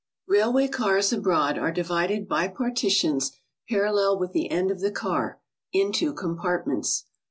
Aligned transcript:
Railway 0.25 0.67
cars 0.67 1.13
abroad 1.13 1.59
are 1.59 1.71
divided 1.71 2.27
by 2.27 2.47
partitions 2.47 3.33
parallel 3.69 4.17
with 4.17 4.31
the 4.31 4.49
end 4.49 4.71
of 4.71 4.79
the 4.79 4.89
car, 4.89 5.39
into 5.73 6.11
compartments. 6.11 7.05